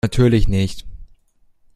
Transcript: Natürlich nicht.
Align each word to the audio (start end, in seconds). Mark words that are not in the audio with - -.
Natürlich 0.03 0.47
nicht. 0.47 0.87